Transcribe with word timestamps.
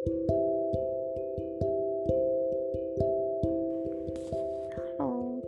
Halo 0.00 0.16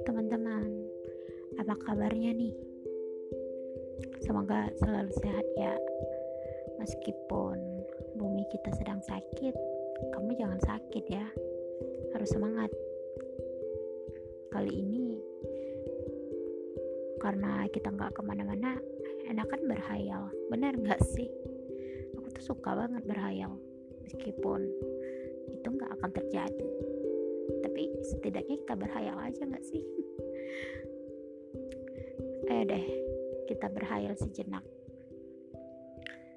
teman-teman, 0.04 0.68
apa 1.56 1.72
kabarnya 1.80 2.36
nih? 2.36 2.52
Semoga 4.20 4.68
selalu 4.76 5.08
sehat 5.24 5.48
ya. 5.56 5.72
Meskipun 6.76 7.56
bumi 8.20 8.44
kita 8.52 8.76
sedang 8.76 9.00
sakit, 9.00 9.56
kamu 10.12 10.36
jangan 10.36 10.60
sakit 10.60 11.04
ya. 11.08 11.24
Harus 12.12 12.28
semangat. 12.36 12.68
Kali 14.52 14.68
ini 14.68 15.16
karena 17.24 17.64
kita 17.72 17.88
nggak 17.88 18.12
ke 18.12 18.20
mana-mana, 18.20 18.76
enakan 19.24 19.64
berhayal. 19.64 20.28
Bener 20.52 20.76
nggak 20.76 21.00
sih? 21.16 21.32
Aku 22.20 22.28
tuh 22.36 22.52
suka 22.52 22.76
banget 22.76 23.00
berhayal, 23.08 23.56
meskipun 24.04 24.60
itu 25.50 25.68
nggak 25.68 25.92
akan 26.00 26.10
terjadi. 26.10 26.70
Tapi 27.62 27.82
setidaknya 28.02 28.56
kita 28.66 28.74
berhayal 28.74 29.16
aja 29.18 29.42
nggak 29.46 29.66
sih? 29.66 29.82
Ayo 32.50 32.62
deh 32.66 32.86
kita 33.46 33.66
berhayal 33.70 34.14
sejenak. 34.16 34.64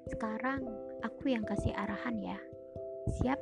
Sekarang 0.06 0.62
aku 1.02 1.34
yang 1.34 1.42
kasih 1.42 1.74
arahan 1.74 2.16
ya. 2.22 2.38
Siap? 3.18 3.40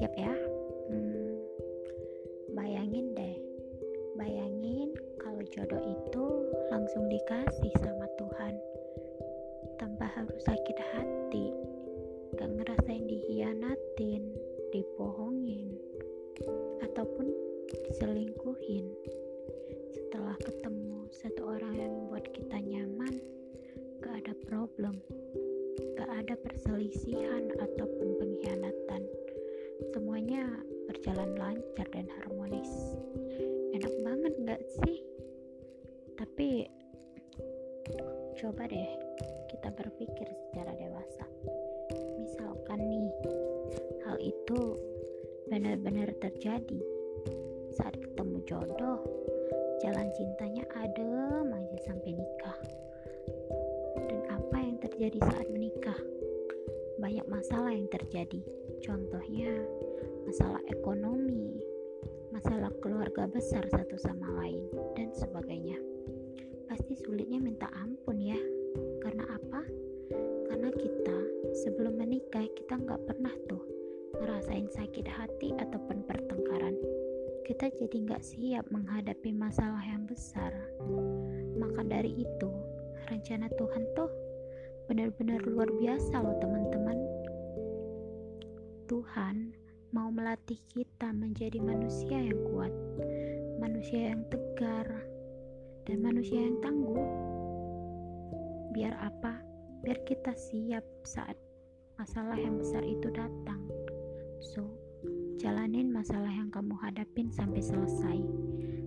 Siap 0.00 0.12
ya? 0.16 0.32
Hmm, 0.88 1.36
bayangin 2.56 3.12
deh. 3.12 3.36
Bayangin 4.16 4.96
kalau 5.20 5.44
jodoh 5.52 5.80
itu 5.84 6.24
langsung 6.72 7.04
dikasih 7.08 7.72
sama 7.80 8.08
Tuhan 8.16 8.54
tanpa 9.76 10.08
harus 10.12 10.40
sakit 10.44 10.76
hati 10.76 11.52
ngerasain 12.60 13.08
dihianatin 13.08 14.36
dibohongin 14.68 15.80
ataupun 16.84 17.32
diselingkuhin. 17.88 18.92
Setelah 19.96 20.36
ketemu 20.44 21.08
satu 21.08 21.56
orang 21.56 21.72
yang 21.80 21.88
membuat 21.88 22.28
kita 22.36 22.60
nyaman 22.60 23.16
gak 24.04 24.20
ada 24.20 24.36
problem 24.44 25.00
gak 25.96 26.10
ada 26.12 26.34
perselisihan 26.44 27.48
ataupun 27.56 28.08
pengkhianatan. 28.20 29.02
Semuanya 29.96 30.44
berjalan 30.84 31.32
lancar 31.40 31.88
dan 31.96 32.08
harmonis. 32.20 32.68
Enak 33.72 33.94
banget 34.04 34.34
gak 34.44 34.62
sih? 34.80 35.00
Tapi 36.20 36.68
coba 38.36 38.68
deh 38.68 38.90
kita 39.48 39.68
berpikir 39.72 40.28
secara 40.48 40.72
dewasa 40.76 40.89
itu 44.50 44.74
benar-benar 45.46 46.10
terjadi. 46.18 46.82
Saat 47.70 47.94
ketemu 48.02 48.42
jodoh 48.50 48.98
jalan 49.78 50.10
cintanya 50.18 50.66
adem 50.74 51.54
aja 51.54 51.78
sampai 51.86 52.18
nikah. 52.18 52.58
Dan 54.10 54.26
apa 54.26 54.56
yang 54.58 54.82
terjadi 54.82 55.22
saat 55.22 55.46
menikah? 55.54 55.94
Banyak 56.98 57.30
masalah 57.30 57.70
yang 57.70 57.86
terjadi. 57.94 58.42
Contohnya 58.82 59.54
masalah 60.26 60.58
ekonomi 60.66 61.62
masalah 62.34 62.74
keluarga 62.82 63.30
besar 63.30 63.62
satu 63.70 63.94
sama 64.02 64.34
lain 64.34 64.66
dan 64.98 65.14
sebagainya. 65.14 65.78
Pasti 66.66 66.98
sulitnya 66.98 67.38
minta 67.38 67.70
ampun 67.78 68.18
ya. 68.18 68.38
Karena 68.98 69.30
apa? 69.30 69.62
Karena 70.50 70.74
kita 70.74 71.18
sebelum 71.54 72.02
menikah 72.02 72.50
kita 72.58 72.82
nggak 72.82 73.02
pernah 73.06 73.34
tuh 73.46 73.79
ngerasain 74.20 74.68
sakit 74.68 75.06
hati 75.08 75.56
ataupun 75.56 76.04
pertengkaran. 76.04 76.76
Kita 77.48 77.72
jadi 77.72 77.96
nggak 78.06 78.22
siap 78.22 78.64
menghadapi 78.68 79.32
masalah 79.32 79.82
yang 79.82 80.04
besar. 80.06 80.52
Maka 81.58 81.82
dari 81.82 82.22
itu 82.22 82.50
rencana 83.08 83.50
Tuhan 83.56 83.82
tuh 83.98 84.10
benar-benar 84.86 85.42
luar 85.48 85.66
biasa 85.80 86.14
loh 86.20 86.36
teman-teman. 86.38 86.98
Tuhan 88.86 89.56
mau 89.90 90.12
melatih 90.12 90.58
kita 90.70 91.10
menjadi 91.10 91.58
manusia 91.58 92.18
yang 92.20 92.38
kuat 92.54 92.70
manusia 93.60 94.12
yang 94.12 94.24
tegar 94.28 94.88
dan 95.88 96.04
manusia 96.04 96.36
yang 96.36 96.58
tangguh. 96.60 97.00
Biar 98.76 98.92
apa? 98.98 99.40
Biar 99.80 99.96
kita 100.04 100.36
siap 100.36 100.84
saat 101.06 101.38
masalah 101.96 102.36
yang 102.36 102.60
besar 102.60 102.84
itu 102.84 103.08
datang 103.14 103.69
So, 104.40 104.64
jalanin 105.36 105.92
masalah 105.92 106.32
yang 106.32 106.48
kamu 106.48 106.72
hadapin 106.80 107.28
sampai 107.28 107.60
selesai. 107.60 108.24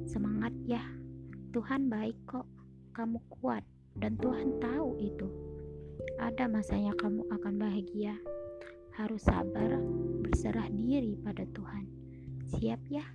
Semangat 0.09 0.49
ya, 0.65 0.81
Tuhan 1.53 1.93
baik 1.93 2.17
kok. 2.25 2.49
Kamu 2.93 3.21
kuat 3.29 3.61
dan 4.01 4.17
Tuhan 4.17 4.57
tahu 4.57 4.97
itu. 4.97 5.29
Ada 6.17 6.49
masanya 6.49 6.97
kamu 6.97 7.25
akan 7.29 7.53
bahagia. 7.61 8.17
Harus 8.97 9.25
sabar, 9.25 9.77
berserah 10.25 10.69
diri 10.73 11.17
pada 11.21 11.45
Tuhan. 11.53 11.85
Siap 12.57 12.81
ya. 12.89 13.05